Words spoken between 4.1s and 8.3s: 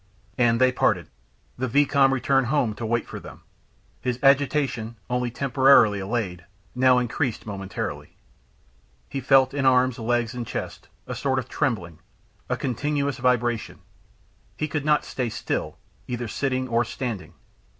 agitation, only temporarily allayed, now increased momentarily.